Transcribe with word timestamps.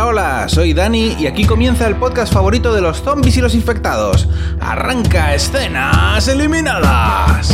Hola, 0.00 0.08
hola, 0.08 0.48
soy 0.48 0.72
Dani 0.72 1.14
y 1.18 1.26
aquí 1.26 1.44
comienza 1.44 1.86
el 1.86 1.94
podcast 1.96 2.32
favorito 2.32 2.72
de 2.72 2.80
los 2.80 3.02
zombies 3.02 3.36
y 3.36 3.42
los 3.42 3.54
infectados. 3.54 4.26
Arranca 4.58 5.34
escenas 5.34 6.26
eliminadas. 6.26 7.52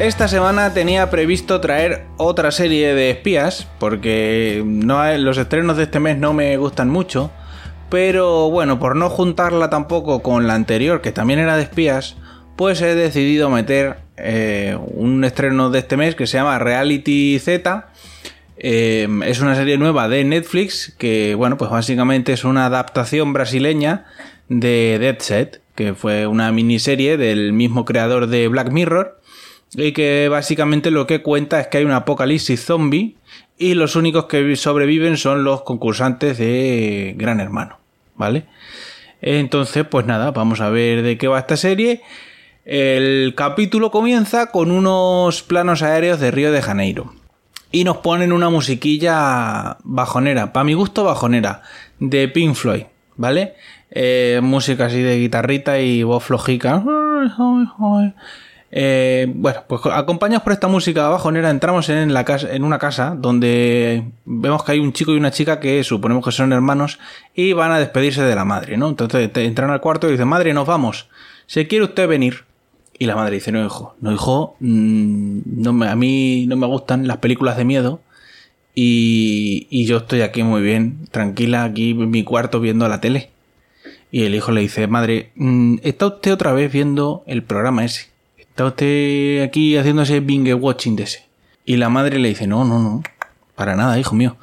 Esta 0.00 0.28
semana 0.28 0.72
tenía 0.72 1.10
previsto 1.10 1.60
traer 1.60 2.06
otra 2.16 2.52
serie 2.52 2.94
de 2.94 3.10
espías, 3.10 3.68
porque 3.78 4.62
no 4.64 5.04
los 5.18 5.36
estrenos 5.36 5.76
de 5.76 5.82
este 5.82 6.00
mes 6.00 6.16
no 6.16 6.32
me 6.32 6.56
gustan 6.56 6.88
mucho, 6.88 7.30
pero 7.90 8.48
bueno, 8.48 8.78
por 8.78 8.96
no 8.96 9.10
juntarla 9.10 9.68
tampoco 9.68 10.22
con 10.22 10.46
la 10.46 10.54
anterior, 10.54 11.02
que 11.02 11.12
también 11.12 11.38
era 11.38 11.58
de 11.58 11.64
espías, 11.64 12.16
pues 12.56 12.80
he 12.80 12.94
decidido 12.94 13.50
meter 13.50 13.98
eh, 14.16 14.74
un 14.86 15.22
estreno 15.22 15.68
de 15.68 15.80
este 15.80 15.98
mes 15.98 16.14
que 16.14 16.26
se 16.26 16.38
llama 16.38 16.58
Reality 16.58 17.38
Z. 17.38 17.90
Em, 18.56 19.22
es 19.22 19.40
una 19.40 19.54
serie 19.54 19.76
nueva 19.76 20.08
de 20.08 20.24
Netflix 20.24 20.94
que, 20.96 21.34
bueno, 21.34 21.58
pues 21.58 21.70
básicamente 21.70 22.32
es 22.32 22.44
una 22.44 22.64
adaptación 22.64 23.34
brasileña 23.34 24.06
de 24.48 24.96
Dead 24.98 25.18
Set, 25.18 25.60
que 25.74 25.92
fue 25.92 26.26
una 26.26 26.50
miniserie 26.52 27.18
del 27.18 27.52
mismo 27.52 27.84
creador 27.84 28.28
de 28.28 28.48
Black 28.48 28.70
Mirror 28.70 29.19
y 29.74 29.92
que 29.92 30.28
básicamente 30.28 30.90
lo 30.90 31.06
que 31.06 31.22
cuenta 31.22 31.60
es 31.60 31.68
que 31.68 31.78
hay 31.78 31.84
un 31.84 31.92
apocalipsis 31.92 32.64
zombie 32.64 33.16
y 33.58 33.74
los 33.74 33.96
únicos 33.96 34.26
que 34.26 34.56
sobreviven 34.56 35.16
son 35.16 35.44
los 35.44 35.62
concursantes 35.62 36.38
de 36.38 37.14
Gran 37.16 37.40
Hermano, 37.40 37.78
¿vale? 38.16 38.46
Entonces, 39.20 39.84
pues 39.86 40.06
nada, 40.06 40.30
vamos 40.30 40.60
a 40.60 40.70
ver 40.70 41.02
de 41.02 41.18
qué 41.18 41.28
va 41.28 41.38
esta 41.38 41.56
serie. 41.56 42.02
El 42.64 43.34
capítulo 43.36 43.90
comienza 43.90 44.50
con 44.50 44.70
unos 44.70 45.42
planos 45.42 45.82
aéreos 45.82 46.20
de 46.20 46.30
Río 46.30 46.52
de 46.52 46.62
Janeiro. 46.62 47.12
Y 47.72 47.84
nos 47.84 47.98
ponen 47.98 48.32
una 48.32 48.50
musiquilla 48.50 49.76
bajonera, 49.84 50.52
para 50.52 50.64
mi 50.64 50.74
gusto 50.74 51.04
bajonera, 51.04 51.62
de 52.00 52.26
Pink 52.28 52.54
Floyd, 52.54 52.84
¿vale? 53.16 53.54
Eh, 53.90 54.40
música 54.42 54.86
así 54.86 55.00
de 55.02 55.18
guitarrita 55.18 55.78
y 55.80 56.02
voz 56.02 56.24
flojica. 56.24 56.82
Eh, 58.72 59.26
bueno, 59.34 59.64
pues 59.66 59.82
acompañados 59.86 60.44
por 60.44 60.52
esta 60.52 60.68
música 60.68 61.08
bajonera, 61.08 61.50
entramos 61.50 61.88
en, 61.88 62.14
la 62.14 62.24
casa, 62.24 62.54
en 62.54 62.62
una 62.62 62.78
casa 62.78 63.16
donde 63.18 64.04
vemos 64.24 64.62
que 64.62 64.72
hay 64.72 64.78
un 64.78 64.92
chico 64.92 65.12
y 65.12 65.16
una 65.16 65.32
chica 65.32 65.58
que 65.58 65.82
suponemos 65.82 66.24
que 66.24 66.30
son 66.30 66.52
hermanos 66.52 67.00
y 67.34 67.52
van 67.52 67.72
a 67.72 67.78
despedirse 67.80 68.22
de 68.22 68.34
la 68.34 68.44
madre, 68.44 68.76
¿no? 68.76 68.88
Entonces 68.88 69.30
entran 69.34 69.70
al 69.70 69.80
cuarto 69.80 70.08
y 70.08 70.12
dicen, 70.12 70.28
madre, 70.28 70.54
nos 70.54 70.66
vamos. 70.66 71.08
¿Se 71.46 71.66
quiere 71.66 71.84
usted 71.84 72.06
venir? 72.06 72.44
Y 72.98 73.06
la 73.06 73.16
madre 73.16 73.36
dice, 73.36 73.50
no, 73.50 73.64
hijo, 73.64 73.96
no, 74.00 74.12
hijo, 74.12 74.56
mm, 74.60 75.40
no 75.46 75.72
me, 75.72 75.88
a 75.88 75.96
mí 75.96 76.46
no 76.46 76.56
me 76.56 76.66
gustan 76.66 77.06
las 77.08 77.16
películas 77.16 77.56
de 77.56 77.64
miedo 77.64 78.00
y, 78.74 79.66
y 79.70 79.86
yo 79.86 79.98
estoy 79.98 80.20
aquí 80.22 80.42
muy 80.42 80.62
bien, 80.62 81.06
tranquila, 81.10 81.64
aquí 81.64 81.90
en 81.90 82.10
mi 82.10 82.22
cuarto 82.24 82.60
viendo 82.60 82.86
la 82.88 83.00
tele. 83.00 83.30
Y 84.12 84.24
el 84.24 84.34
hijo 84.34 84.52
le 84.52 84.60
dice, 84.60 84.86
madre, 84.86 85.32
mm, 85.36 85.78
¿está 85.82 86.06
usted 86.06 86.32
otra 86.32 86.52
vez 86.52 86.70
viendo 86.72 87.24
el 87.26 87.42
programa 87.42 87.84
ese? 87.84 88.10
Está 88.50 88.66
usted 88.66 89.42
aquí 89.42 89.76
haciéndose 89.76 90.20
binge 90.20 90.54
watching 90.54 90.96
de 90.96 91.04
ese. 91.04 91.28
Y 91.64 91.76
la 91.76 91.88
madre 91.88 92.18
le 92.18 92.28
dice, 92.28 92.46
no, 92.46 92.64
no, 92.64 92.78
no, 92.78 93.02
para 93.54 93.76
nada, 93.76 93.98
hijo 93.98 94.14
mío, 94.14 94.36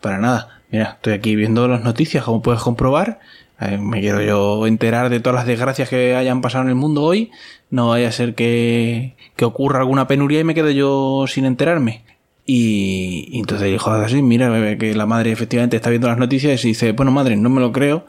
para 0.00 0.18
nada. 0.18 0.62
Mira, 0.70 0.92
estoy 0.96 1.14
aquí 1.14 1.36
viendo 1.36 1.68
las 1.68 1.82
noticias, 1.82 2.24
como 2.24 2.42
puedes 2.42 2.60
comprobar. 2.60 3.20
Eh, 3.60 3.78
me 3.78 4.00
quiero 4.00 4.20
yo 4.22 4.66
enterar 4.66 5.08
de 5.08 5.20
todas 5.20 5.36
las 5.36 5.46
desgracias 5.46 5.88
que 5.88 6.14
hayan 6.14 6.40
pasado 6.42 6.64
en 6.64 6.70
el 6.70 6.74
mundo 6.74 7.02
hoy. 7.02 7.30
No 7.70 7.88
vaya 7.88 8.08
a 8.08 8.12
ser 8.12 8.34
que, 8.34 9.14
que 9.36 9.44
ocurra 9.44 9.80
alguna 9.80 10.06
penuria 10.06 10.40
y 10.40 10.44
me 10.44 10.54
quedo 10.54 10.70
yo 10.70 11.26
sin 11.26 11.44
enterarme. 11.44 12.02
Y, 12.46 13.38
entonces 13.38 13.66
el 13.66 13.74
hijo 13.74 13.90
así, 13.90 14.22
mira 14.22 14.76
que 14.78 14.94
la 14.94 15.06
madre 15.06 15.32
efectivamente 15.32 15.76
está 15.76 15.90
viendo 15.90 16.08
las 16.08 16.18
noticias 16.18 16.64
y 16.64 16.68
dice, 16.68 16.92
bueno 16.92 17.10
madre, 17.10 17.36
no 17.36 17.50
me 17.50 17.60
lo 17.60 17.72
creo, 17.72 18.06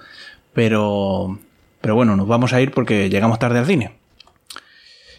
pero, 0.53 1.39
pero 1.81 1.95
bueno, 1.95 2.15
nos 2.15 2.27
vamos 2.27 2.53
a 2.53 2.61
ir 2.61 2.71
porque 2.71 3.09
llegamos 3.09 3.39
tarde 3.39 3.59
al 3.59 3.65
cine. 3.65 3.93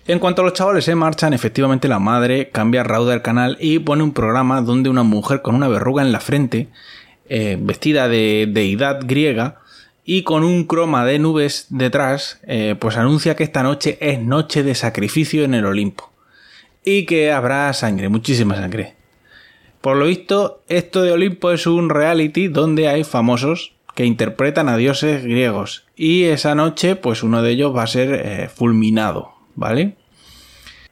En 0.09 0.21
cuanto 0.21 0.41
a 0.41 0.47
los 0.47 0.55
chavales 0.55 0.87
se 0.87 0.95
marchan, 0.95 1.35
efectivamente 1.35 1.87
la 1.87 1.99
madre 1.99 2.49
cambia 2.49 2.83
rauda 2.83 3.13
el 3.13 3.21
canal 3.21 3.59
y 3.61 3.79
pone 3.79 4.03
un 4.03 4.15
programa 4.15 4.63
donde 4.63 4.89
una 4.89 5.03
mujer 5.03 5.43
con 5.43 5.55
una 5.55 5.69
verruga 5.69 6.03
en 6.03 6.13
la 6.13 6.21
frente, 6.21 6.69
eh, 7.29 7.59
vestida 7.61 8.09
de 8.09 8.49
deidad 8.51 9.01
griega 9.05 9.61
y 10.07 10.23
con 10.23 10.45
un 10.45 10.65
croma 10.65 11.05
de 11.05 11.19
nubes 11.19 11.67
detrás, 11.69 12.41
eh, 12.47 12.75
pues 12.81 12.97
anuncia 12.97 13.37
que 13.37 13.45
esta 13.45 13.63
noche 13.63 13.99
es 14.01 14.19
noche 14.19 14.63
de 14.63 14.75
sacrificio 14.75 15.45
en 15.45 15.53
el 15.53 15.67
Olimpo 15.67 16.11
y 16.83 17.05
que 17.05 17.31
habrá 17.31 17.71
sangre, 17.75 18.09
muchísima 18.09 18.57
sangre. 18.57 18.95
Por 19.83 19.99
lo 19.99 20.07
visto, 20.07 20.63
esto 20.69 21.03
de 21.03 21.13
Olimpo 21.13 21.51
es 21.51 21.67
un 21.67 21.91
reality 21.91 22.49
donde 22.49 22.89
hay 22.89 23.05
famosos 23.05 23.75
que 23.95 24.07
interpretan 24.07 24.71
a 24.71 24.79
dioses 24.79 25.23
griegos 25.23 25.85
y 25.97 26.25
esa 26.25 26.55
noche 26.55 26.97
pues 26.97 27.23
uno 27.23 27.43
de 27.43 27.51
ellos 27.51 27.77
va 27.77 27.83
a 27.83 27.89
ser 27.89 28.15
eh, 28.15 28.49
fulminado, 28.49 29.38
¿vale? 29.59 29.97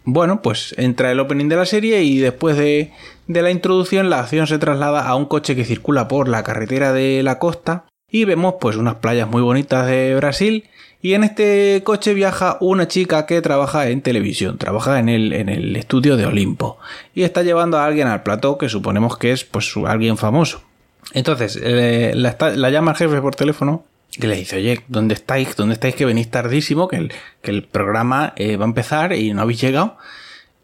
Bueno, 0.04 0.42
pues 0.42 0.74
entra 0.76 1.10
el 1.10 1.20
opening 1.20 1.48
de 1.48 1.56
la 1.56 1.66
serie 1.66 2.02
y 2.02 2.18
después 2.18 2.56
de, 2.56 2.92
la 3.26 3.50
introducción 3.50 4.10
la 4.10 4.20
acción 4.20 4.46
se 4.46 4.58
traslada 4.58 5.06
a 5.06 5.14
un 5.14 5.26
coche 5.26 5.56
que 5.56 5.64
circula 5.64 6.06
por 6.08 6.28
la 6.28 6.42
carretera 6.42 6.92
de 6.92 7.22
la 7.22 7.38
costa 7.38 7.86
y 8.10 8.24
vemos 8.24 8.54
pues 8.60 8.76
unas 8.76 8.96
playas 8.96 9.28
muy 9.28 9.42
bonitas 9.42 9.86
de 9.86 10.14
Brasil 10.14 10.64
y 11.02 11.14
en 11.14 11.24
este 11.24 11.82
coche 11.84 12.14
viaja 12.14 12.56
una 12.60 12.86
chica 12.86 13.26
que 13.26 13.42
trabaja 13.42 13.88
en 13.88 14.00
televisión, 14.00 14.58
trabaja 14.58 14.98
en 15.00 15.08
el, 15.08 15.32
en 15.32 15.48
el 15.48 15.74
estudio 15.74 16.16
de 16.16 16.26
Olimpo 16.26 16.78
y 17.14 17.22
está 17.22 17.42
llevando 17.42 17.78
a 17.78 17.86
alguien 17.86 18.06
al 18.06 18.22
plató 18.22 18.58
que 18.58 18.68
suponemos 18.68 19.18
que 19.18 19.32
es 19.32 19.44
pues 19.44 19.72
alguien 19.86 20.16
famoso. 20.16 20.62
Entonces 21.14 21.58
eh, 21.60 22.12
la, 22.14 22.36
la 22.54 22.70
llama 22.70 22.92
el 22.92 22.96
jefe 22.96 23.20
por 23.20 23.34
teléfono 23.34 23.84
que 24.18 24.26
le 24.26 24.36
dice, 24.36 24.56
oye, 24.56 24.80
¿dónde 24.88 25.14
estáis? 25.14 25.56
¿Dónde 25.56 25.74
estáis 25.74 25.94
que 25.94 26.04
venís 26.04 26.30
tardísimo? 26.30 26.88
Que 26.88 26.96
el, 26.96 27.12
que 27.42 27.50
el 27.50 27.64
programa 27.64 28.32
eh, 28.36 28.56
va 28.56 28.64
a 28.64 28.68
empezar 28.68 29.12
y 29.12 29.32
no 29.32 29.42
habéis 29.42 29.60
llegado. 29.60 29.96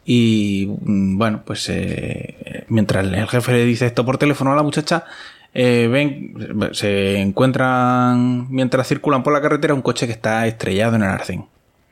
Y 0.05 0.67
mm, 0.81 1.17
bueno, 1.17 1.43
pues 1.45 1.69
eh, 1.69 2.65
mientras 2.67 3.05
el 3.05 3.27
jefe 3.27 3.51
le 3.53 3.65
dice 3.65 3.85
esto 3.85 4.05
por 4.05 4.17
teléfono 4.17 4.51
a 4.51 4.55
la 4.55 4.63
muchacha, 4.63 5.05
eh, 5.53 5.87
ven, 5.91 6.71
se 6.73 7.19
encuentran, 7.19 8.47
mientras 8.49 8.87
circulan 8.87 9.23
por 9.23 9.33
la 9.33 9.41
carretera, 9.41 9.73
un 9.73 9.81
coche 9.81 10.07
que 10.07 10.13
está 10.13 10.47
estrellado 10.47 10.95
en 10.95 11.03
el 11.03 11.09
arcén. 11.09 11.45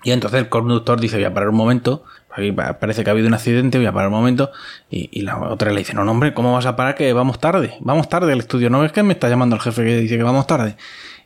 Y 0.03 0.11
entonces 0.11 0.39
el 0.39 0.49
conductor 0.49 0.99
dice, 0.99 1.17
voy 1.17 1.25
a 1.25 1.33
parar 1.33 1.49
un 1.49 1.55
momento, 1.55 2.03
aquí 2.31 2.51
parece 2.51 3.03
que 3.03 3.09
ha 3.11 3.13
habido 3.13 3.27
un 3.27 3.35
accidente, 3.35 3.77
voy 3.77 3.85
a 3.85 3.93
parar 3.93 4.09
un 4.09 4.15
momento. 4.15 4.51
Y, 4.89 5.21
la 5.21 5.39
otra 5.39 5.71
le 5.71 5.79
dice, 5.79 5.93
no, 5.93 6.03
no, 6.03 6.11
hombre, 6.11 6.33
¿cómo 6.33 6.53
vas 6.53 6.65
a 6.65 6.75
parar? 6.75 6.95
Que 6.95 7.13
vamos 7.13 7.39
tarde, 7.39 7.75
vamos 7.81 8.09
tarde 8.09 8.33
al 8.33 8.39
estudio. 8.39 8.71
¿No 8.71 8.79
ves 8.79 8.91
que 8.91 9.03
me 9.03 9.13
está 9.13 9.29
llamando 9.29 9.55
el 9.55 9.61
jefe 9.61 9.83
que 9.83 9.97
dice 9.97 10.17
que 10.17 10.23
vamos 10.23 10.47
tarde? 10.47 10.75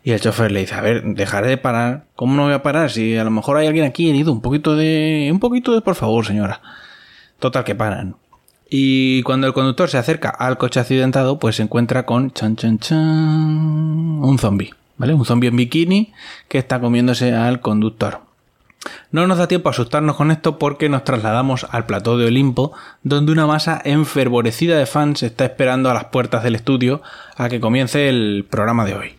Y 0.05 0.11
el 0.11 0.21
chofer 0.21 0.51
le 0.51 0.59
dice, 0.59 0.75
a 0.75 0.81
ver, 0.81 1.03
dejaré 1.03 1.47
de 1.47 1.57
parar. 1.57 2.05
¿Cómo 2.15 2.35
no 2.35 2.43
voy 2.43 2.53
a 2.53 2.61
parar? 2.61 2.91
Si 2.91 3.17
a 3.17 3.23
lo 3.23 3.31
mejor 3.31 3.57
hay 3.57 3.65
alguien 3.65 3.85
aquí 3.85 4.07
herido. 4.07 4.31
Un 4.31 4.39
poquito 4.39 4.75
de... 4.75 5.29
Un 5.31 5.39
poquito 5.39 5.73
de, 5.73 5.81
por 5.81 5.95
favor, 5.95 6.23
señora. 6.23 6.61
Total, 7.39 7.63
que 7.63 7.73
paran. 7.73 8.15
Y 8.69 9.23
cuando 9.23 9.47
el 9.47 9.53
conductor 9.53 9.89
se 9.89 9.97
acerca 9.97 10.29
al 10.29 10.59
coche 10.59 10.79
accidentado, 10.79 11.39
pues 11.39 11.55
se 11.55 11.63
encuentra 11.63 12.05
con 12.05 12.29
chan 12.31 12.55
chan 12.55 12.77
chan 12.77 12.99
un 12.99 14.37
zombie, 14.37 14.75
¿vale? 14.97 15.15
Un 15.15 15.25
zombie 15.25 15.49
en 15.49 15.55
bikini 15.55 16.13
que 16.49 16.59
está 16.59 16.79
comiéndose 16.79 17.33
al 17.33 17.59
conductor. 17.61 18.19
No 19.09 19.25
nos 19.25 19.39
da 19.39 19.47
tiempo 19.47 19.69
a 19.69 19.71
asustarnos 19.71 20.15
con 20.17 20.29
esto 20.29 20.59
porque 20.59 20.87
nos 20.87 21.03
trasladamos 21.03 21.65
al 21.71 21.87
plató 21.87 22.15
de 22.19 22.27
Olimpo, 22.27 22.73
donde 23.01 23.31
una 23.31 23.47
masa 23.47 23.81
enfervorecida 23.83 24.77
de 24.77 24.85
fans 24.85 25.23
está 25.23 25.45
esperando 25.45 25.89
a 25.89 25.95
las 25.95 26.05
puertas 26.05 26.43
del 26.43 26.53
estudio 26.53 27.01
a 27.37 27.49
que 27.49 27.59
comience 27.59 28.07
el 28.07 28.45
programa 28.47 28.85
de 28.85 28.93
hoy. 28.93 29.15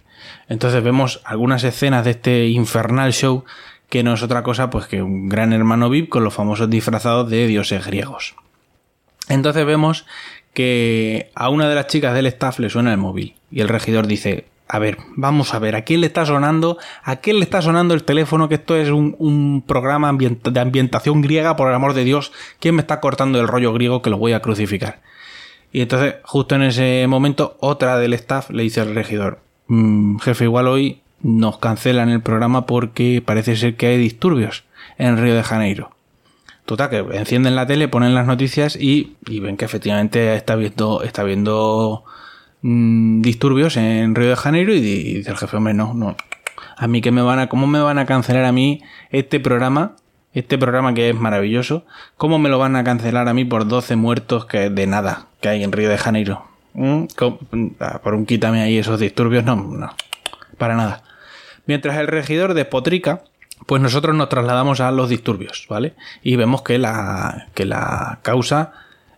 Entonces 0.49 0.83
vemos 0.83 1.21
algunas 1.25 1.65
escenas 1.65 2.05
de 2.05 2.13
este 2.13 2.47
infernal 2.47 3.13
show 3.13 3.45
que 3.89 4.03
no 4.03 4.15
es 4.15 4.23
otra 4.23 4.43
cosa 4.43 4.71
pues 4.71 4.87
que 4.87 5.03
un 5.03 5.29
gran 5.29 5.53
hermano 5.53 5.89
VIP 5.89 6.09
con 6.09 6.25
los 6.25 6.35
famosos 6.35 6.71
disfrazados 6.71 7.31
de 7.31 7.47
dioses 7.47 7.87
griegos. 7.87 8.35
Entonces 9.29 9.67
vemos 9.67 10.07
que 10.55 11.31
a 11.35 11.49
una 11.51 11.69
de 11.69 11.75
las 11.75 11.87
chicas 11.87 12.15
del 12.15 12.27
staff 12.27 12.59
le 12.59 12.71
suena 12.71 12.93
el 12.93 12.99
móvil 12.99 13.35
y 13.51 13.61
el 13.61 13.69
regidor 13.69 14.07
dice, 14.07 14.47
a 14.69 14.79
ver, 14.79 14.99
vamos 15.15 15.55
a 15.55 15.59
ver, 15.59 15.77
¿a 15.77 15.83
quién 15.83 16.01
le 16.01 16.09
está 16.09 16.27
sonando? 16.27 16.79
¿A 17.03 17.17
quién 17.17 17.39
le 17.39 17.45
está 17.45 17.63
sonando 17.63 17.95
el 17.95 18.05
teléfono? 18.05 18.49
Que 18.49 18.57
esto 18.57 18.77
es 18.77 18.91
un, 18.91 19.63
programa 19.67 20.13
de 20.13 20.61
ambientación 20.61 21.21
griega, 21.23 21.57
por 21.57 21.69
el 21.69 21.75
amor 21.75 21.95
de 21.95 22.05
Dios. 22.05 22.33
¿Quién 22.59 22.75
me 22.75 22.81
está 22.81 23.01
cortando 23.01 23.41
el 23.41 23.49
rollo 23.49 23.73
griego 23.73 24.03
que 24.03 24.11
lo 24.11 24.19
voy 24.19 24.33
a 24.33 24.41
crucificar? 24.41 25.03
Y 25.73 25.83
entonces, 25.83 26.17
justo 26.25 26.55
en 26.55 26.63
ese 26.63 27.07
momento, 27.07 27.57
otra 27.61 27.99
del 27.99 28.15
staff 28.15 28.51
le 28.51 28.63
dice 28.63 28.81
al 28.81 28.95
regidor, 28.95 29.41
Mm, 29.69 30.19
jefe, 30.19 30.45
igual 30.45 30.69
hoy 30.69 31.01
nos 31.23 31.59
cancelan 31.59 32.09
el 32.09 32.21
programa 32.21 32.67
porque 32.67 33.23
parece 33.25 33.57
ser 33.57 33.77
que 33.77 33.87
hay 33.87 33.99
disturbios 33.99 34.65
en 34.99 35.17
Río 35.17 35.35
de 35.35 35.43
Janeiro. 35.43 35.91
Total, 36.65 36.91
que 36.91 36.99
encienden 37.17 37.55
la 37.55 37.67
tele, 37.67 37.89
ponen 37.89 38.15
las 38.15 38.27
noticias 38.27 38.77
y, 38.77 39.17
ven 39.27 39.57
que 39.57 39.65
efectivamente 39.65 40.35
está 40.35 40.57
viendo, 40.57 41.03
está 41.03 41.23
viendo 41.23 42.05
mm, 42.63 43.23
disturbios 43.23 43.77
en 43.77 44.15
Río 44.15 44.31
de 44.31 44.37
Janeiro 44.37 44.75
y, 44.75 44.81
dice 44.81 45.31
el 45.31 45.37
jefe, 45.37 45.57
hombre, 45.57 45.75
no, 45.75 45.95
no. 45.95 46.17
A 46.77 46.89
mí 46.89 47.01
que 47.01 47.11
me 47.11 47.23
van 47.23 47.39
a, 47.39 47.49
¿cómo 47.49 47.67
me 47.67 47.81
van 47.81 47.99
a 47.99 48.07
cancelar 48.07 48.45
a 48.45 48.53
mí 48.53 48.83
este 49.11 49.41
programa? 49.41 49.97
Este 50.33 50.59
programa 50.59 50.93
que 50.93 51.09
es 51.09 51.15
maravilloso, 51.15 51.87
¿cómo 52.19 52.39
me 52.39 52.51
lo 52.51 52.59
van 52.59 52.77
a 52.77 52.85
cancelar 52.85 53.27
a 53.29 53.33
mí 53.33 53.47
por 53.47 53.67
12 53.67 53.97
muertos 53.97 54.45
que 54.45 54.69
de 54.69 54.87
nada 54.87 55.29
que 55.41 55.49
hay 55.49 55.65
en 55.65 55.73
Río 55.73 55.89
de 55.89 55.97
Janeiro? 55.97 56.45
¿Mm? 56.77 57.07
Ah, 57.81 58.01
por 58.03 58.15
un 58.15 58.27
quítame 58.27 58.61
ahí 58.61 58.77
esos 58.77 59.01
disturbios, 59.01 59.45
no, 59.45 59.57
no, 59.57 59.95
para 60.59 60.77
nada. 60.77 61.03
Mientras 61.65 61.97
el 61.97 62.07
regidor 62.07 62.53
despotrica, 62.53 63.23
pues 63.65 63.81
nosotros 63.81 64.15
nos 64.15 64.29
trasladamos 64.29 64.81
a 64.81 64.91
los 64.93 65.09
disturbios, 65.09 65.67
¿vale? 65.71 65.95
Y 66.23 66.37
vemos 66.37 66.63
que 66.63 66.79
la, 66.79 67.49
que 67.55 67.65
la 67.65 68.19
causa 68.23 68.73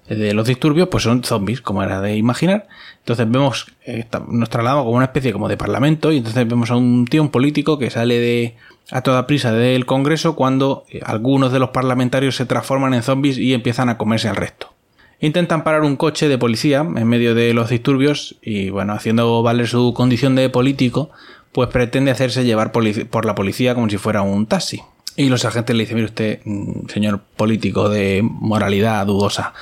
de 0.08 0.32
los 0.32 0.46
disturbios 0.46 0.88
pues 0.88 1.02
son 1.02 1.24
zombies, 1.24 1.60
como 1.60 1.82
era 1.82 2.00
de 2.00 2.16
imaginar. 2.16 2.68
Entonces 3.00 3.28
vemos, 3.28 3.66
eh, 3.84 4.06
nos 4.28 4.48
trasladamos 4.48 4.84
como 4.84 4.96
una 4.96 5.06
especie 5.06 5.32
como 5.32 5.48
de 5.48 5.56
parlamento 5.56 6.12
y 6.12 6.18
entonces 6.18 6.46
vemos 6.48 6.70
a 6.70 6.76
un 6.76 7.06
tío, 7.06 7.22
un 7.22 7.30
político 7.30 7.78
que 7.78 7.90
sale 7.90 8.18
de 8.20 8.56
a 8.90 9.02
toda 9.02 9.26
prisa 9.26 9.52
del 9.52 9.84
Congreso 9.84 10.36
cuando 10.36 10.84
eh, 10.90 11.00
algunos 11.04 11.52
de 11.52 11.58
los 11.58 11.70
parlamentarios 11.70 12.36
se 12.36 12.46
transforman 12.46 12.94
en 12.94 13.02
zombies 13.02 13.36
y 13.36 13.52
empiezan 13.52 13.88
a 13.88 13.98
comerse 13.98 14.28
al 14.28 14.36
resto. 14.36 14.77
Intentan 15.20 15.64
parar 15.64 15.82
un 15.82 15.96
coche 15.96 16.28
de 16.28 16.38
policía 16.38 16.80
en 16.80 17.08
medio 17.08 17.34
de 17.34 17.52
los 17.52 17.70
disturbios 17.70 18.36
y 18.40 18.70
bueno, 18.70 18.92
haciendo 18.92 19.42
valer 19.42 19.66
su 19.66 19.92
condición 19.92 20.36
de 20.36 20.48
político, 20.48 21.10
pues 21.50 21.68
pretende 21.70 22.12
hacerse 22.12 22.44
llevar 22.44 22.70
por 22.70 23.24
la 23.24 23.34
policía 23.34 23.74
como 23.74 23.88
si 23.88 23.98
fuera 23.98 24.22
un 24.22 24.46
taxi. 24.46 24.80
Y 25.16 25.28
los 25.28 25.44
agentes 25.44 25.74
le 25.74 25.82
dicen, 25.82 25.96
mire 25.96 26.06
usted, 26.06 26.40
mm, 26.44 26.88
señor 26.88 27.20
político 27.36 27.88
de 27.88 28.20
moralidad 28.22 29.04
dudosa, 29.04 29.52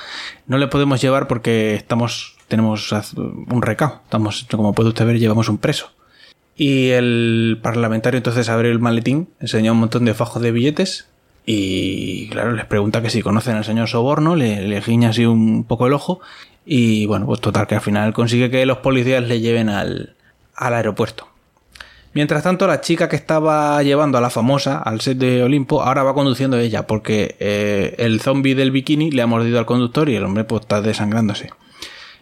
no 0.45 0.59
le 0.59 0.67
podemos 0.67 1.01
llevar 1.01 1.27
porque 1.27 1.73
estamos, 1.73 2.37
tenemos 2.47 2.93
un 3.15 3.61
recao. 3.63 4.01
Estamos, 4.03 4.45
como 4.51 4.73
puede 4.73 4.89
usted 4.89 5.07
ver, 5.07 5.17
llevamos 5.17 5.49
un 5.49 5.57
preso. 5.57 5.91
Y 6.55 6.89
el 6.89 7.59
parlamentario 7.63 8.17
entonces 8.17 8.49
abre 8.49 8.69
el 8.69 8.77
maletín, 8.77 9.29
enseña 9.39 9.71
un 9.71 9.79
montón 9.79 10.05
de 10.05 10.13
fajos 10.13 10.43
de 10.43 10.51
billetes 10.51 11.07
y 11.49 12.27
claro, 12.27 12.51
les 12.51 12.65
pregunta 12.65 13.01
que 13.01 13.09
si 13.09 13.21
conocen 13.21 13.55
al 13.55 13.63
señor 13.63 13.87
Soborno, 13.87 14.35
le, 14.35 14.67
le 14.67 14.81
guiña 14.81 15.11
así 15.11 15.25
un 15.25 15.63
poco 15.63 15.87
el 15.87 15.93
ojo 15.93 16.19
y 16.65 17.05
bueno, 17.05 17.25
pues 17.25 17.39
total 17.39 17.67
que 17.67 17.75
al 17.75 17.81
final 17.81 18.11
consigue 18.11 18.51
que 18.51 18.65
los 18.65 18.79
policías 18.79 19.25
le 19.25 19.39
lleven 19.39 19.69
al, 19.69 20.17
al 20.53 20.73
aeropuerto. 20.73 21.29
Mientras 22.13 22.43
tanto, 22.43 22.67
la 22.67 22.81
chica 22.81 23.07
que 23.07 23.15
estaba 23.15 23.81
llevando 23.81 24.17
a 24.17 24.21
la 24.21 24.29
famosa 24.29 24.79
al 24.79 24.99
set 24.99 25.19
de 25.19 25.41
Olimpo 25.41 25.83
ahora 25.83 26.03
va 26.03 26.13
conduciendo 26.13 26.57
ella 26.57 26.85
porque 26.85 27.37
eh, 27.39 27.95
el 27.97 28.19
zombie 28.19 28.53
del 28.53 28.71
bikini 28.71 29.11
le 29.11 29.21
ha 29.21 29.27
mordido 29.27 29.57
al 29.57 29.65
conductor 29.65 30.09
y 30.09 30.15
el 30.15 30.25
hombre 30.25 30.43
pues 30.43 30.63
está 30.63 30.81
desangrándose. 30.81 31.51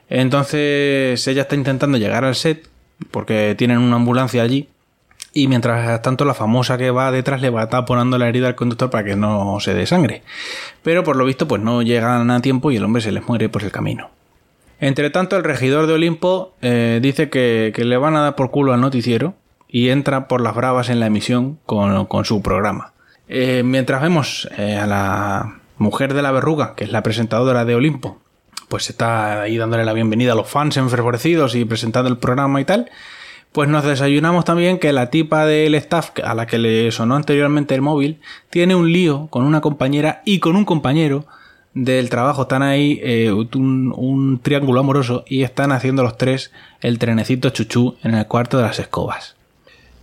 Entonces 0.07 1.27
ella 1.27 1.41
está 1.41 1.55
intentando 1.55 1.97
llegar 1.97 2.25
al 2.25 2.35
set 2.35 2.69
porque 3.09 3.55
tienen 3.57 3.79
una 3.79 3.95
ambulancia 3.95 4.43
allí 4.43 4.69
y 5.35 5.49
mientras 5.49 6.01
tanto 6.01 6.23
la 6.23 6.33
famosa 6.33 6.77
que 6.77 6.91
va 6.91 7.11
detrás 7.11 7.41
le 7.41 7.49
va 7.49 7.67
poniendo 7.85 8.17
la 8.17 8.29
herida 8.29 8.47
al 8.47 8.55
conductor 8.55 8.89
para 8.89 9.03
que 9.03 9.17
no 9.17 9.59
se 9.59 9.73
desangre. 9.73 10.23
Pero 10.81 11.03
por 11.03 11.17
lo 11.17 11.25
visto 11.25 11.45
pues 11.45 11.61
no 11.61 11.81
llegan 11.81 12.31
a 12.31 12.41
tiempo 12.41 12.71
y 12.71 12.77
el 12.77 12.85
hombre 12.85 13.01
se 13.01 13.11
les 13.11 13.27
muere 13.27 13.49
por 13.49 13.61
el 13.63 13.71
camino. 13.71 14.09
Entre 14.79 15.09
tanto 15.09 15.35
el 15.35 15.43
regidor 15.43 15.87
de 15.87 15.93
Olimpo 15.93 16.55
eh, 16.61 16.99
dice 17.01 17.29
que, 17.29 17.73
que 17.75 17.83
le 17.83 17.97
van 17.97 18.15
a 18.15 18.21
dar 18.21 18.35
por 18.35 18.49
culo 18.49 18.73
al 18.73 18.79
noticiero 18.79 19.35
y 19.67 19.89
entra 19.89 20.29
por 20.29 20.39
las 20.39 20.55
bravas 20.55 20.87
en 20.87 21.01
la 21.01 21.07
emisión 21.07 21.59
con, 21.65 22.07
su 22.23 22.41
programa. 22.41 22.93
Eh, 23.27 23.61
mientras 23.65 24.01
vemos 24.01 24.47
eh, 24.57 24.77
a 24.77 24.87
la 24.87 25.59
mujer 25.77 26.13
de 26.13 26.21
la 26.21 26.31
verruga, 26.31 26.75
que 26.75 26.85
es 26.85 26.91
la 26.93 27.03
presentadora 27.03 27.65
de 27.65 27.75
Olimpo, 27.75 28.21
pues 28.69 28.89
está 28.89 29.41
ahí 29.41 29.57
dándole 29.57 29.83
la 29.83 29.91
bienvenida 29.91 30.31
a 30.31 30.35
los 30.35 30.47
fans 30.47 30.77
enfervorecidos 30.77 31.55
y 31.55 31.65
presentando 31.65 32.09
el 32.09 32.17
programa 32.17 32.61
y 32.61 32.63
tal, 32.63 32.89
pues 33.55 33.69
nos 33.69 33.85
desayunamos 33.85 34.43
también 34.43 34.79
que 34.79 34.91
la 34.91 35.09
tipa 35.09 35.45
del 35.45 35.75
staff 35.75 36.11
a 36.25 36.35
la 36.35 36.45
que 36.45 36.57
le 36.57 36.91
sonó 36.91 37.15
anteriormente 37.15 37.73
el 37.73 37.81
móvil 37.81 38.19
tiene 38.49 38.75
un 38.75 38.91
lío 38.91 39.27
con 39.29 39.45
una 39.45 39.61
compañera 39.61 40.21
y 40.25 40.39
con 40.39 40.57
un 40.57 40.65
compañero 40.65 41.25
del 41.73 42.09
trabajo. 42.09 42.41
Están 42.41 42.63
ahí 42.63 42.99
eh, 43.01 43.31
un, 43.31 43.93
un, 43.95 44.39
triángulo 44.39 44.81
amoroso 44.81 45.23
y 45.25 45.43
están 45.43 45.71
haciendo 45.71 46.03
los 46.03 46.17
tres 46.17 46.51
el 46.81 46.99
trenecito 46.99 47.49
chuchú 47.49 47.95
en 48.03 48.15
el 48.15 48.27
cuarto 48.27 48.57
de 48.57 48.63
las 48.63 48.77
escobas. 48.79 49.37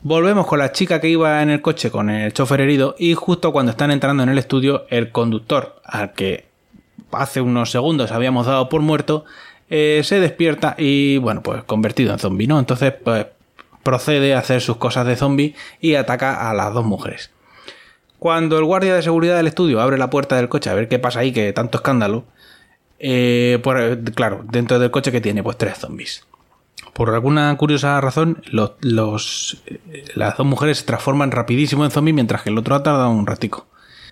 Volvemos 0.01 0.47
con 0.47 0.59
la 0.59 0.73
chica 0.73 0.99
que 0.99 1.11
iba 1.11 1.43
en 1.43 1.51
el 1.51 1.61
coche 1.61 1.91
con 1.91 2.09
el 2.09 2.33
chofer 2.33 2.63
herido 2.63 2.97
y 2.99 3.13
justo 3.13 3.53
cuando 3.53 3.73
están 3.73 3.91
entrando 3.91 4.23
en 4.23 4.31
el 4.31 4.39
estudio, 4.39 4.87
el 4.89 5.11
conductor, 5.11 5.77
al 5.85 6.15
que 6.15 6.47
hace 7.11 7.43
unos 7.43 7.71
segundos 7.71 8.13
habíamos 8.13 8.47
dado 8.47 8.71
por 8.71 8.81
muerto, 8.81 9.27
eh, 9.69 10.01
se 10.05 10.21
despierta 10.21 10.75
y, 10.79 11.19
bueno, 11.19 11.43
pues 11.43 11.65
convertido 11.65 12.15
en 12.15 12.19
zombie, 12.19 12.47
¿no? 12.47 12.59
Entonces, 12.59 12.95
pues 13.05 13.27
procede 13.83 14.35
a 14.35 14.39
hacer 14.39 14.61
sus 14.61 14.77
cosas 14.77 15.07
de 15.07 15.17
zombie 15.17 15.55
y 15.81 15.95
ataca 15.95 16.51
a 16.51 16.55
las 16.55 16.73
dos 16.73 16.85
mujeres. 16.85 17.31
Cuando 18.19 18.59
el 18.59 18.65
guardia 18.65 18.95
de 18.95 19.03
seguridad 19.03 19.37
del 19.37 19.49
estudio 19.49 19.81
abre 19.81 19.99
la 19.99 20.11
puerta 20.11 20.37
del 20.37 20.49
coche 20.49 20.71
a 20.71 20.75
ver 20.75 20.89
qué 20.89 20.99
pasa 20.99 21.21
ahí, 21.21 21.33
que 21.33 21.53
tanto 21.53 21.79
escándalo, 21.79 22.25
eh, 22.99 23.59
pues 23.63 23.99
claro, 24.15 24.43
dentro 24.45 24.79
del 24.79 24.91
coche 24.91 25.11
que 25.11 25.21
tiene, 25.21 25.43
pues 25.43 25.59
tres 25.59 25.79
zombies 25.79 26.25
por 26.93 27.11
alguna 27.11 27.57
curiosa 27.57 28.01
razón, 28.01 28.43
los, 28.51 29.63
eh, 29.67 30.05
las 30.15 30.37
dos 30.37 30.47
mujeres 30.47 30.79
se 30.79 30.85
transforman 30.85 31.31
rapidísimo 31.31 31.85
en 31.85 31.91
zombies 31.91 32.15
mientras 32.15 32.43
que 32.43 32.51
el 32.51 32.59
otro 32.59 32.75
ha 32.75 32.83
tardado 32.83 33.11
un 33.11 33.27
ratico. 33.27 33.67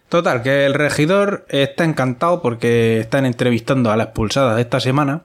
Total, 0.09 0.43
que 0.43 0.67
el 0.67 0.75
regidor 0.75 1.47
está 1.49 1.85
encantado 1.85 2.43
porque 2.43 2.99
están 3.01 3.27
entrevistando 3.27 3.91
a 3.91 3.97
la 3.97 4.05
expulsada 4.05 4.57
de 4.57 4.63
esta 4.63 4.81
semana 4.81 5.23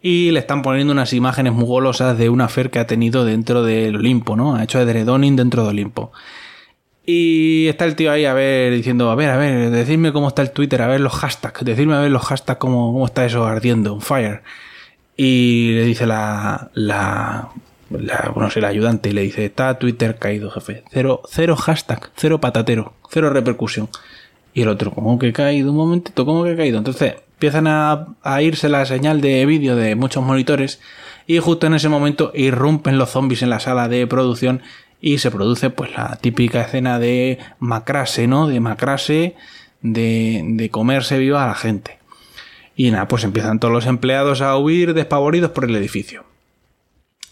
y 0.00 0.30
le 0.30 0.38
están 0.38 0.62
poniendo 0.62 0.92
unas 0.92 1.12
imágenes 1.12 1.52
muy 1.52 1.64
golosas 1.64 2.16
de 2.16 2.28
una 2.28 2.48
fer 2.48 2.70
que 2.70 2.78
ha 2.78 2.86
tenido 2.86 3.24
dentro 3.24 3.64
del 3.64 3.96
Olimpo, 3.96 4.36
¿no? 4.36 4.54
Ha 4.54 4.64
hecho 4.64 4.80
edredoning 4.80 5.36
dentro 5.36 5.62
del 5.62 5.70
Olimpo. 5.70 6.12
Y 7.04 7.66
está 7.68 7.86
el 7.86 7.96
tío 7.96 8.12
ahí 8.12 8.26
a 8.26 8.34
ver, 8.34 8.72
diciendo, 8.72 9.10
a 9.10 9.14
ver, 9.14 9.30
a 9.30 9.36
ver, 9.38 9.70
decidme 9.70 10.12
cómo 10.12 10.28
está 10.28 10.42
el 10.42 10.50
Twitter, 10.52 10.82
a 10.82 10.88
ver 10.88 11.00
los 11.00 11.14
hashtags, 11.14 11.64
decidme 11.64 11.94
a 11.94 12.00
ver 12.00 12.10
los 12.10 12.22
hashtags, 12.22 12.58
cómo, 12.60 12.92
cómo 12.92 13.06
está 13.06 13.24
eso 13.24 13.46
ardiendo, 13.46 13.94
un 13.94 14.02
fire. 14.02 14.42
Y 15.16 15.72
le 15.72 15.84
dice 15.84 16.06
la, 16.06 16.70
la, 16.74 17.48
la 17.90 18.30
bueno, 18.34 18.50
sé, 18.50 18.60
la 18.60 18.68
ayudante, 18.68 19.08
y 19.08 19.12
le 19.12 19.22
dice, 19.22 19.46
está 19.46 19.78
Twitter 19.78 20.18
caído, 20.18 20.50
jefe. 20.50 20.84
Cero, 20.92 21.22
cero 21.28 21.56
hashtag, 21.56 22.10
cero 22.14 22.40
patatero, 22.40 22.92
cero 23.10 23.30
repercusión. 23.30 23.88
Y 24.52 24.62
el 24.62 24.68
otro, 24.68 24.92
¿cómo 24.92 25.18
que 25.18 25.32
caído? 25.32 25.70
Un 25.70 25.76
momentito, 25.76 26.26
¿cómo 26.26 26.44
que 26.44 26.56
caído? 26.56 26.78
Entonces 26.78 27.14
empiezan 27.38 27.68
a, 27.68 28.16
a 28.24 28.42
irse 28.42 28.68
la 28.68 28.84
señal 28.84 29.20
de 29.20 29.46
vídeo 29.46 29.76
de 29.76 29.94
muchos 29.94 30.24
monitores 30.24 30.80
y 31.28 31.38
justo 31.38 31.68
en 31.68 31.74
ese 31.74 31.88
momento 31.88 32.32
irrumpen 32.34 32.98
los 32.98 33.10
zombies 33.10 33.42
en 33.42 33.50
la 33.50 33.60
sala 33.60 33.86
de 33.86 34.08
producción 34.08 34.60
y 35.00 35.18
se 35.18 35.30
produce 35.30 35.70
pues 35.70 35.96
la 35.96 36.16
típica 36.16 36.62
escena 36.62 36.98
de 36.98 37.38
macrase, 37.60 38.26
¿no? 38.26 38.48
De 38.48 38.58
macrase, 38.58 39.36
de, 39.82 40.42
de 40.44 40.70
comerse 40.70 41.16
viva 41.16 41.44
a 41.44 41.46
la 41.46 41.54
gente. 41.54 41.98
Y 42.74 42.90
nada, 42.90 43.06
pues 43.06 43.22
empiezan 43.22 43.60
todos 43.60 43.72
los 43.72 43.86
empleados 43.86 44.40
a 44.40 44.56
huir 44.56 44.94
despavoridos 44.94 45.52
por 45.52 45.64
el 45.64 45.76
edificio. 45.76 46.24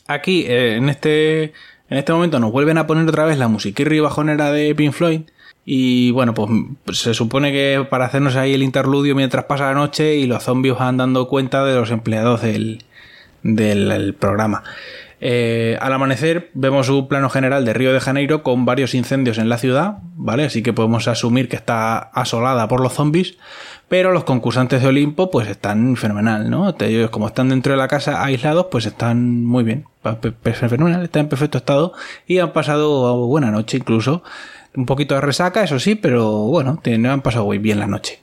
Aquí, 0.07 0.45
eh, 0.47 0.77
en 0.77 0.89
este, 0.89 1.53
en 1.89 1.99
este 1.99 2.13
momento, 2.13 2.41
nos 2.41 2.53
vuelven 2.53 2.79
a 2.79 2.87
poner 2.87 3.09
otra 3.09 3.25
vez 3.25 3.39
la 3.39 3.49
musiquirri 3.49 4.01
bajonera 4.01 4.51
de 4.51 4.75
Pink 4.75 4.93
Floyd. 4.93 5.21
Y 5.65 6.13
bueno, 6.13 6.33
pues 6.33 6.99
se 6.99 7.15
supone 7.15 7.53
que 7.53 7.87
para 7.89 8.05
hacernos 8.05 8.37
ahí 8.37 8.55
el 8.55 8.63
interludio 8.63 9.17
mientras 9.17 9.45
pasa 9.47 9.67
la 9.67 9.75
noche 9.75 10.17
y 10.17 10.27
los 10.27 10.45
zombies 10.45 10.79
van 10.79 10.97
dando 10.97 11.29
cuenta 11.29 11.65
de 11.65 11.75
los 11.75 11.91
empleados 11.91 12.43
del, 12.43 12.85
del 13.43 14.15
programa. 14.15 14.63
Eh, 15.19 15.79
al 15.81 15.95
amanecer 15.95 16.51
vemos 16.53 16.91
un 16.91 17.09
plano 17.09 17.31
general 17.31 17.65
de 17.65 17.73
Río 17.73 17.93
de 17.93 18.01
Janeiro 18.01 18.43
con 18.43 18.67
varios 18.67 18.95
incendios 18.95 19.39
en 19.39 19.49
la 19.49 19.57
ciudad, 19.57 19.99
¿vale? 20.15 20.45
Así 20.45 20.63
que 20.63 20.75
podemos 20.75 21.09
asumir 21.09 21.49
que 21.49 21.57
está 21.57 21.97
asolada 21.99 22.69
por 22.69 22.81
los 22.81 22.93
zombies, 22.93 23.39
pero 23.89 24.13
los 24.13 24.25
concursantes 24.25 24.83
de 24.83 24.89
Olimpo 24.89 25.31
pues 25.31 25.49
están 25.49 25.97
fenomenal, 25.97 26.51
¿no? 26.51 26.75
Ellos 26.81 27.11
como 27.11 27.29
están 27.29 27.49
dentro 27.49 27.73
de 27.73 27.79
la 27.79 27.89
casa 27.89 28.23
aislados 28.25 28.67
pues 28.71 28.85
están 28.85 29.45
muy 29.45 29.65
bien, 29.65 29.87
fenomenal, 30.53 31.05
están 31.05 31.23
en 31.23 31.29
perfecto 31.31 31.59
estado 31.59 31.95
y 32.27 32.39
han 32.39 32.53
pasado 32.53 33.27
buena 33.27 33.51
noche 33.51 33.79
incluso. 33.79 34.23
Un 34.75 34.85
poquito 34.85 35.15
de 35.15 35.23
resaca, 35.23 35.65
eso 35.65 35.79
sí, 35.79 35.95
pero 35.95 36.31
bueno, 36.43 36.83
han 36.85 37.23
pasado 37.23 37.47
muy 37.47 37.57
bien 37.57 37.81
la 37.81 37.87
noche. 37.87 38.21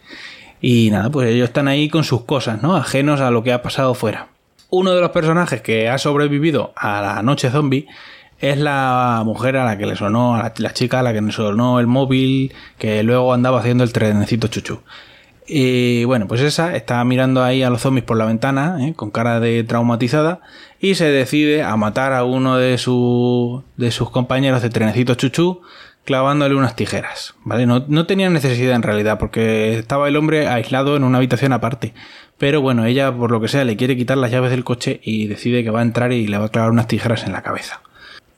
Y 0.62 0.92
nada, 0.92 1.10
pues 1.10 1.28
ellos 1.30 1.48
están 1.50 1.68
ahí 1.68 1.90
con 1.90 2.04
sus 2.04 2.26
cosas, 2.26 2.62
¿no? 2.62 2.76
Ajenos 2.76 3.22
a 3.22 3.32
lo 3.32 3.42
que 3.42 3.52
ha 3.52 3.64
pasado 3.64 3.96
fuera 3.96 4.33
uno 4.74 4.96
de 4.96 5.02
los 5.02 5.12
personajes 5.12 5.62
que 5.62 5.88
ha 5.88 6.00
sobrevivido 6.00 6.74
a 6.76 7.00
la 7.00 7.22
noche 7.22 7.52
zombie 7.52 7.86
es 8.40 8.58
la 8.58 9.22
mujer 9.24 9.56
a 9.58 9.66
la 9.66 9.78
que 9.78 9.86
le 9.86 9.96
sonó, 9.96 10.36
la, 10.36 10.74
chica 10.74 11.00
a 11.00 11.04
la 11.04 11.14
que 11.14 11.22
le 11.22 11.32
sonó 11.32 11.80
el 11.80 11.86
móvil, 11.86 12.52
que 12.80 13.04
luego 13.04 13.34
andaba 13.34 13.60
haciendo 13.60 13.84
el 13.84 13.94
trenecito 13.94 14.48
chuchu. 14.48 14.80
Y 15.46 16.06
bueno, 16.06 16.28
pues 16.28 16.42
esa 16.42 16.76
está 16.76 17.04
mirando 17.04 17.44
ahí 17.44 17.62
a 17.62 17.70
los 17.70 17.82
zombies 17.82 18.04
por 18.04 18.18
la 18.18 18.26
ventana, 18.26 18.78
¿eh? 18.80 18.96
con 18.96 19.12
cara 19.12 19.40
de 19.40 19.64
traumatizada, 19.64 20.42
y 20.80 20.96
se 20.96 21.06
decide 21.06 21.62
a 21.62 21.78
matar 21.78 22.12
a 22.12 22.24
uno 22.24 22.58
de, 22.58 22.72
de 22.72 23.92
sus 23.92 24.10
compañeros 24.10 24.64
de 24.64 24.70
trenecito 24.72 25.14
chuchu, 25.14 25.62
clavándole 26.04 26.56
unas 26.56 26.76
tijeras, 26.76 27.36
¿vale? 27.44 27.68
No, 27.68 27.86
no 27.88 28.08
tenía 28.08 28.30
necesidad 28.30 28.76
en 28.76 28.84
realidad, 28.84 29.20
porque 29.20 29.78
estaba 29.78 30.08
el 30.08 30.18
hombre 30.18 30.48
aislado 30.48 30.96
en 30.96 31.04
una 31.04 31.20
habitación 31.20 31.54
aparte. 31.54 31.94
Pero 32.38 32.62
bueno, 32.62 32.86
ella, 32.86 33.12
por 33.12 33.32
lo 33.32 33.40
que 33.40 33.48
sea, 33.48 33.64
le 33.64 33.78
quiere 33.78 33.96
quitar 33.96 34.18
las 34.18 34.32
llaves 34.32 34.52
del 34.52 34.64
coche 34.64 35.00
y 35.04 35.28
decide 35.28 35.64
que 35.64 35.70
va 35.70 35.80
a 35.80 35.84
entrar 35.84 36.12
y 36.12 36.28
le 36.28 36.38
va 36.38 36.46
a 36.46 36.50
clavar 36.50 36.72
unas 36.72 36.88
tijeras 36.88 37.24
en 37.24 37.32
la 37.32 37.42
cabeza. 37.42 37.82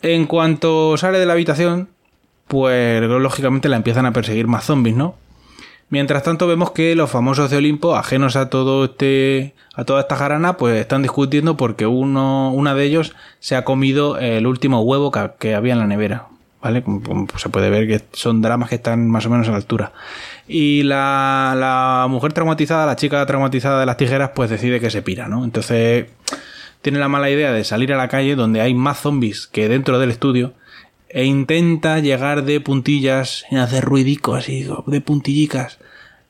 En 0.02 0.28
cuanto 0.28 0.98
sale 0.98 1.18
de 1.18 1.26
la 1.26 1.34
habitación, 1.34 1.90
pues 2.48 3.02
lógicamente 3.02 3.70
la 3.70 3.78
empiezan 3.78 4.06
a 4.06 4.14
perseguir 4.14 4.48
más 4.48 4.66
zombies, 4.66 4.96
¿no? 4.96 5.16
Mientras 5.90 6.24
tanto 6.24 6.48
vemos 6.48 6.72
que 6.72 6.96
los 6.96 7.12
famosos 7.12 7.52
de 7.52 7.58
Olimpo, 7.58 7.96
ajenos 7.96 8.36
a 8.36 8.50
todo 8.50 8.86
este, 8.86 9.54
a 9.76 9.86
toda 9.86 10.02
esta 10.02 10.16
jarana, 10.16 10.58
pues 10.58 10.78
están 10.78 11.04
discutiendo 11.04 11.58
porque 11.58 11.86
uno, 11.86 12.52
una 12.52 12.74
de 12.74 12.86
ellos 12.86 13.16
se 13.40 13.56
ha 13.56 13.64
comido 13.64 14.18
el 14.18 14.48
último 14.48 14.82
huevo 14.82 15.12
que, 15.40 15.54
había 15.54 15.74
en 15.74 15.80
la 15.80 15.88
nevera, 15.88 16.28
¿vale? 16.66 16.82
Como, 16.82 17.28
se 17.38 17.50
puede 17.50 17.70
ver 17.70 17.88
que 17.88 18.02
son 18.14 18.42
dramas 18.42 18.70
que 18.70 18.76
están 18.76 19.08
más 19.08 19.24
o 19.28 19.30
menos 19.30 19.48
a 19.48 19.52
la 19.52 19.58
altura. 19.58 19.94
Y 20.48 20.82
la, 20.82 21.54
la 21.56 22.08
mujer 22.10 22.34
traumatizada, 22.34 22.88
la 22.88 22.96
chica 22.96 23.24
traumatizada 23.28 23.80
de 23.80 23.86
las 23.86 23.98
tijeras, 23.98 24.32
pues 24.34 24.50
decide 24.50 24.80
que 24.80 24.90
se 24.90 25.04
pira, 25.04 25.28
¿no? 25.28 25.44
Entonces 25.44 26.08
tiene 26.82 26.98
la 26.98 27.08
mala 27.08 27.30
idea 27.30 27.52
de 27.52 27.64
salir 27.64 27.94
a 27.94 27.98
la 27.98 28.08
calle 28.08 28.36
donde 28.36 28.62
hay 28.62 28.74
más 28.74 29.00
zombies 29.00 29.46
que 29.46 29.70
dentro 29.70 30.00
del 30.00 30.10
estudio 30.10 30.54
e 31.10 31.26
intenta 31.26 32.00
llegar 32.00 32.46
de 32.46 32.60
puntillas, 32.62 33.46
en 33.52 33.60
hacer 33.60 33.86
ruidicos 33.86 34.40
así, 34.40 34.68
de 34.88 35.02
puntillicas. 35.02 35.78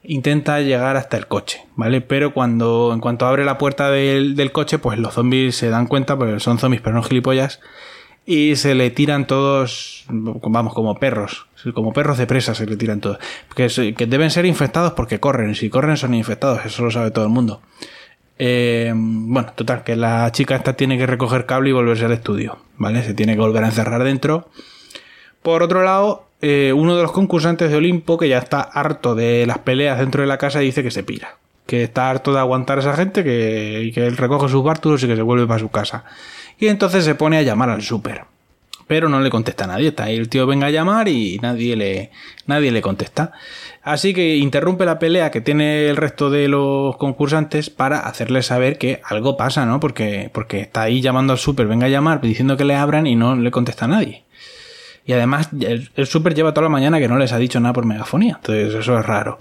Intenta 0.03 0.59
llegar 0.59 0.97
hasta 0.97 1.15
el 1.15 1.27
coche, 1.27 1.65
¿vale? 1.77 2.01
Pero 2.01 2.33
cuando, 2.33 2.91
en 2.93 2.99
cuanto 2.99 3.25
abre 3.25 3.45
la 3.45 3.57
puerta 3.57 3.89
del, 3.89 4.51
coche, 4.51 4.79
pues 4.79 4.99
los 4.99 5.13
zombies 5.13 5.55
se 5.55 5.69
dan 5.69 5.87
cuenta, 5.87 6.17
porque 6.17 6.41
son 6.41 6.59
zombies 6.59 6.81
pero 6.81 6.93
no 6.93 7.03
gilipollas, 7.03 7.61
y 8.25 8.55
se 8.55 8.75
le 8.75 8.89
tiran 8.91 9.27
todos, 9.27 10.05
vamos, 10.09 10.73
como 10.73 10.95
perros, 10.95 11.45
como 11.73 11.93
perros 11.93 12.17
de 12.17 12.27
presa 12.27 12.55
se 12.55 12.65
le 12.65 12.77
tiran 12.77 13.01
todos. 13.01 13.19
Que, 13.55 13.93
que 13.93 14.05
deben 14.07 14.31
ser 14.31 14.45
infectados 14.45 14.93
porque 14.93 15.19
corren, 15.19 15.55
si 15.55 15.69
corren 15.69 15.97
son 15.97 16.13
infectados, 16.13 16.65
eso 16.65 16.83
lo 16.83 16.91
sabe 16.91 17.11
todo 17.11 17.25
el 17.25 17.31
mundo. 17.31 17.61
Eh, 18.37 18.91
bueno, 18.95 19.53
total, 19.55 19.83
que 19.83 19.95
la 19.95 20.31
chica 20.31 20.55
esta 20.55 20.73
tiene 20.73 20.97
que 20.97 21.05
recoger 21.05 21.45
cable 21.45 21.69
y 21.69 21.73
volverse 21.73 22.05
al 22.05 22.11
estudio, 22.11 22.57
¿vale? 22.77 23.03
Se 23.03 23.13
tiene 23.13 23.33
que 23.33 23.39
volver 23.39 23.63
a 23.63 23.67
encerrar 23.67 24.03
dentro 24.03 24.49
por 25.45 25.61
otro 25.61 25.83
lado, 25.83 26.25
eh, 26.41 26.73
uno 26.75 26.95
de 26.95 27.03
los 27.03 27.11
concursantes 27.11 27.69
de 27.69 27.77
Olimpo, 27.77 28.17
que 28.17 28.27
ya 28.27 28.39
está 28.39 28.61
harto 28.61 29.13
de 29.13 29.45
las 29.45 29.59
peleas 29.59 29.99
dentro 29.99 30.21
de 30.21 30.27
la 30.27 30.39
casa, 30.39 30.57
dice 30.57 30.81
que 30.81 30.89
se 30.89 31.03
pira. 31.03 31.37
Que 31.67 31.83
está 31.83 32.09
harto 32.09 32.33
de 32.33 32.39
aguantar 32.39 32.79
a 32.79 32.81
esa 32.81 32.95
gente, 32.95 33.23
que, 33.23 33.91
que 33.93 34.07
él 34.07 34.17
recoge 34.17 34.49
sus 34.49 34.63
bártulos 34.63 35.03
y 35.03 35.07
que 35.07 35.15
se 35.15 35.21
vuelve 35.21 35.45
para 35.45 35.59
su 35.59 35.69
casa. 35.69 36.03
Y 36.59 36.67
entonces 36.67 37.03
se 37.03 37.15
pone 37.15 37.37
a 37.37 37.41
llamar 37.41 37.69
al 37.69 37.81
súper. 37.81 38.23
Pero 38.87 39.09
no 39.09 39.19
le 39.19 39.29
contesta 39.29 39.63
a 39.63 39.67
nadie. 39.67 39.89
Está 39.89 40.05
ahí 40.05 40.15
el 40.15 40.29
tío 40.29 40.45
venga 40.45 40.67
a 40.67 40.71
llamar 40.71 41.07
y 41.07 41.39
nadie 41.41 41.75
le, 41.75 42.11
nadie 42.45 42.71
le 42.71 42.81
contesta. 42.81 43.31
Así 43.81 44.13
que 44.13 44.37
interrumpe 44.37 44.85
la 44.85 44.99
pelea 44.99 45.31
que 45.31 45.41
tiene 45.41 45.89
el 45.89 45.97
resto 45.97 46.29
de 46.29 46.47
los 46.47 46.95
concursantes 46.97 47.69
para 47.69 47.99
hacerles 47.99 48.47
saber 48.47 48.77
que 48.77 49.01
algo 49.03 49.37
pasa, 49.37 49.65
¿no? 49.65 49.79
Porque, 49.79 50.29
porque 50.33 50.61
está 50.61 50.83
ahí 50.83 51.01
llamando 51.01 51.33
al 51.33 51.39
súper, 51.39 51.67
venga 51.67 51.87
a 51.87 51.89
llamar, 51.89 52.21
diciendo 52.21 52.57
que 52.57 52.65
le 52.65 52.75
abran 52.75 53.07
y 53.07 53.15
no 53.15 53.35
le 53.35 53.51
contesta 53.51 53.85
a 53.85 53.87
nadie. 53.87 54.23
Y 55.05 55.13
además, 55.13 55.49
el, 55.59 55.91
el 55.95 56.07
súper 56.07 56.33
lleva 56.33 56.53
toda 56.53 56.63
la 56.63 56.69
mañana 56.69 56.99
que 56.99 57.07
no 57.07 57.17
les 57.17 57.31
ha 57.31 57.37
dicho 57.37 57.59
nada 57.59 57.73
por 57.73 57.85
megafonía. 57.85 58.37
Entonces, 58.37 58.73
eso 58.73 58.97
es 58.97 59.05
raro. 59.05 59.39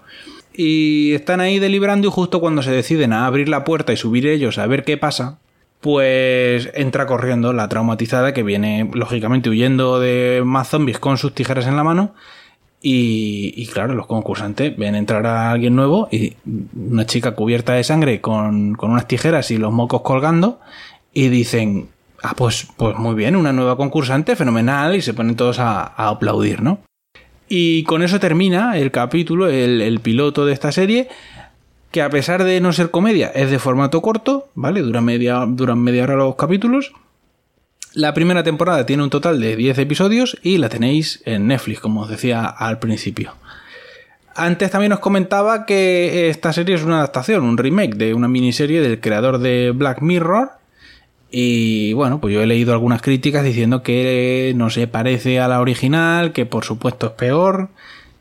Y 0.54 1.14
están 1.14 1.40
ahí 1.40 1.58
deliberando 1.58 2.06
y 2.06 2.10
justo 2.10 2.40
cuando 2.40 2.62
se 2.62 2.70
deciden 2.70 3.12
a 3.12 3.26
abrir 3.26 3.48
la 3.48 3.64
puerta 3.64 3.92
y 3.92 3.96
subir 3.96 4.26
ellos 4.26 4.58
a 4.58 4.66
ver 4.66 4.84
qué 4.84 4.96
pasa, 4.96 5.38
pues 5.84 6.70
entra 6.72 7.04
corriendo 7.04 7.52
la 7.52 7.68
traumatizada 7.68 8.32
que 8.32 8.42
viene 8.42 8.90
lógicamente 8.94 9.50
huyendo 9.50 10.00
de 10.00 10.40
más 10.42 10.68
zombies 10.68 10.98
con 10.98 11.18
sus 11.18 11.34
tijeras 11.34 11.66
en 11.66 11.76
la 11.76 11.84
mano. 11.84 12.14
Y, 12.80 13.52
y, 13.54 13.66
claro, 13.66 13.94
los 13.94 14.06
concursantes 14.06 14.76
ven 14.76 14.94
entrar 14.94 15.26
a 15.26 15.50
alguien 15.50 15.76
nuevo 15.76 16.08
y 16.10 16.36
una 16.74 17.04
chica 17.04 17.34
cubierta 17.34 17.74
de 17.74 17.84
sangre 17.84 18.22
con, 18.22 18.74
con 18.74 18.92
unas 18.92 19.06
tijeras 19.06 19.50
y 19.50 19.58
los 19.58 19.72
mocos 19.72 20.00
colgando 20.00 20.58
y 21.12 21.28
dicen, 21.28 21.88
Ah, 22.26 22.32
pues, 22.34 22.66
pues 22.78 22.96
muy 22.96 23.14
bien, 23.14 23.36
una 23.36 23.52
nueva 23.52 23.76
concursante, 23.76 24.34
fenomenal, 24.34 24.96
y 24.96 25.02
se 25.02 25.12
ponen 25.12 25.36
todos 25.36 25.58
a, 25.58 25.82
aplaudir, 25.82 26.62
¿no? 26.62 26.78
Y 27.50 27.82
con 27.82 28.02
eso 28.02 28.18
termina 28.18 28.78
el 28.78 28.90
capítulo, 28.90 29.46
el, 29.46 30.00
piloto 30.00 30.46
de 30.46 30.54
esta 30.54 30.72
serie, 30.72 31.08
que 31.94 32.02
a 32.02 32.10
pesar 32.10 32.42
de 32.42 32.60
no 32.60 32.72
ser 32.72 32.90
comedia, 32.90 33.28
es 33.36 33.52
de 33.52 33.60
formato 33.60 34.02
corto, 34.02 34.48
¿vale? 34.56 34.80
Dura 34.80 35.00
media, 35.00 35.44
duran 35.46 35.78
media 35.78 36.02
hora 36.02 36.16
los 36.16 36.34
capítulos. 36.34 36.92
La 37.92 38.12
primera 38.12 38.42
temporada 38.42 38.84
tiene 38.84 39.04
un 39.04 39.10
total 39.10 39.40
de 39.40 39.54
10 39.54 39.78
episodios 39.78 40.36
y 40.42 40.58
la 40.58 40.68
tenéis 40.68 41.22
en 41.24 41.46
Netflix, 41.46 41.78
como 41.78 42.00
os 42.00 42.10
decía 42.10 42.46
al 42.46 42.80
principio. 42.80 43.34
Antes 44.34 44.72
también 44.72 44.92
os 44.92 44.98
comentaba 44.98 45.66
que 45.66 46.28
esta 46.30 46.52
serie 46.52 46.74
es 46.74 46.82
una 46.82 46.96
adaptación, 46.96 47.44
un 47.44 47.58
remake 47.58 47.94
de 47.94 48.12
una 48.12 48.26
miniserie 48.26 48.80
del 48.80 48.98
creador 48.98 49.38
de 49.38 49.70
Black 49.70 50.02
Mirror, 50.02 50.50
y 51.30 51.92
bueno, 51.92 52.20
pues 52.20 52.34
yo 52.34 52.42
he 52.42 52.46
leído 52.48 52.72
algunas 52.72 53.02
críticas 53.02 53.44
diciendo 53.44 53.84
que 53.84 54.52
no 54.56 54.68
se 54.68 54.88
parece 54.88 55.38
a 55.38 55.46
la 55.46 55.60
original, 55.60 56.32
que 56.32 56.44
por 56.44 56.64
supuesto 56.64 57.06
es 57.06 57.12
peor 57.12 57.68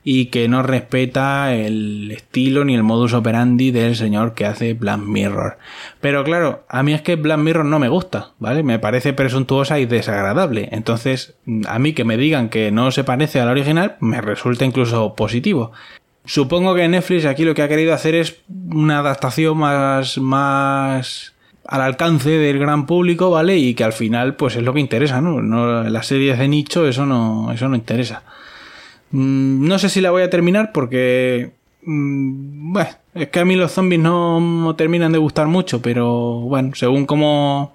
y 0.04 0.26
que 0.26 0.48
no 0.48 0.64
respeta 0.64 1.54
el 1.54 2.12
estilo 2.12 2.66
ni 2.66 2.76
el 2.76 2.84
modus 2.84 3.14
operandi 3.14 3.72
del 3.72 3.96
señor 3.96 4.34
que 4.34 4.46
hace 4.46 4.74
Black 4.74 5.00
Mirror. 5.00 5.58
Pero 6.02 6.24
claro, 6.24 6.66
a 6.68 6.84
mí 6.84 6.94
es 6.94 7.02
que 7.02 7.16
Black 7.16 7.40
Mirror 7.40 7.66
no 7.66 7.80
me 7.80 7.90
gusta, 7.90 8.32
¿vale? 8.40 8.64
Me 8.64 8.80
parece 8.80 9.14
presuntuosa 9.14 9.80
y 9.80 9.86
desagradable. 9.86 10.70
Entonces, 10.72 11.36
a 11.68 11.80
mí 11.80 11.94
que 11.94 12.04
me 12.04 12.18
digan 12.18 12.50
que 12.50 12.72
no 12.72 12.92
se 12.92 13.04
parece 13.04 13.40
a 13.40 13.46
la 13.46 13.52
original, 13.52 13.96
me 14.00 14.20
resulta 14.22 14.66
incluso 14.66 15.16
positivo. 15.16 15.72
Supongo 16.26 16.76
que 16.76 16.88
Netflix 16.88 17.26
aquí 17.26 17.44
lo 17.44 17.54
que 17.54 17.64
ha 17.64 17.68
querido 17.68 17.94
hacer 17.94 18.16
es 18.16 18.38
una 18.48 19.00
adaptación 19.00 19.58
más, 19.58 20.18
más 20.18 21.34
al 21.68 21.82
alcance 21.82 22.30
del 22.30 22.60
gran 22.60 22.86
público, 22.86 23.30
¿vale? 23.30 23.58
Y 23.58 23.74
que 23.74 23.84
al 23.84 23.94
final, 23.94 24.36
pues 24.36 24.56
es 24.56 24.64
lo 24.64 24.74
que 24.74 24.80
interesa, 24.80 25.22
¿no? 25.22 25.42
no 25.42 25.84
las 25.84 26.08
series 26.08 26.38
de 26.40 26.48
nicho, 26.48 26.88
eso 26.88 27.06
no, 27.06 27.52
eso 27.52 27.68
no 27.68 27.76
interesa. 27.76 28.24
Mm, 29.14 29.68
no 29.68 29.80
sé 29.80 29.88
si 29.88 30.02
la 30.02 30.12
voy 30.12 30.24
a 30.24 30.30
terminar 30.30 30.72
porque. 30.74 31.52
Mm, 31.86 32.74
bueno, 32.74 32.90
es 33.14 33.30
que 33.30 33.40
a 33.40 33.46
mí 33.46 33.56
los 33.56 33.72
zombies 33.72 34.02
no 34.02 34.76
terminan 34.78 35.12
de 35.12 35.20
gustar 35.20 35.48
mucho, 35.48 35.82
pero 35.82 36.42
bueno, 36.42 36.72
según 36.76 37.06
cómo, 37.06 37.74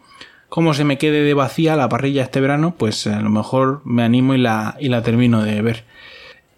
cómo 0.48 0.74
se 0.74 0.84
me 0.84 0.98
quede 0.98 1.22
de 1.22 1.34
vacía 1.34 1.76
la 1.76 1.88
parrilla 1.88 2.24
este 2.24 2.40
verano, 2.40 2.74
pues 2.76 3.06
a 3.06 3.20
lo 3.20 3.30
mejor 3.30 3.80
me 3.84 4.02
animo 4.02 4.34
y 4.34 4.38
la, 4.38 4.76
y 4.80 4.88
la 4.88 5.02
termino 5.02 5.42
de 5.42 5.62
ver. 5.62 5.84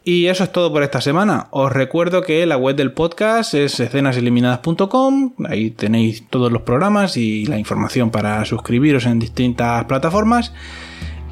Y 0.03 0.27
eso 0.27 0.45
es 0.45 0.53
todo 0.53 0.73
por 0.73 0.83
esta 0.83 1.03
semana. 1.03 1.49
Os 1.51 1.71
recuerdo 1.71 2.23
que 2.23 2.47
la 2.47 2.57
web 2.57 2.75
del 2.75 2.93
podcast 2.93 3.53
es 3.53 3.79
escenaseliminadas.com. 3.81 5.35
Ahí 5.47 5.71
tenéis 5.73 6.27
todos 6.31 6.51
los 6.51 6.63
programas 6.63 7.19
y 7.19 7.45
la 7.45 7.59
información 7.59 8.11
para 8.11 8.43
suscribiros 8.47 9.05
en 9.05 9.19
distintas 9.19 9.85
plataformas. 9.85 10.55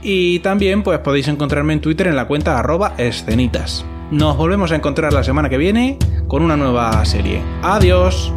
Y 0.02 0.38
también 0.40 0.82
pues 0.82 0.98
podéis 1.00 1.28
encontrarme 1.28 1.72
en 1.72 1.80
Twitter 1.80 2.06
en 2.06 2.16
la 2.16 2.26
cuenta 2.26 2.58
arroba 2.58 2.94
escenitas. 2.98 3.84
Nos 4.10 4.36
volvemos 4.36 4.72
a 4.72 4.76
encontrar 4.76 5.12
la 5.12 5.24
semana 5.24 5.48
que 5.48 5.58
viene 5.58 5.98
con 6.28 6.42
una 6.42 6.56
nueva 6.56 7.04
serie. 7.04 7.42
Adiós. 7.62 8.32